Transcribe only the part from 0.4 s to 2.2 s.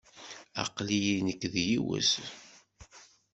Aql-iyi nekk d yiwet.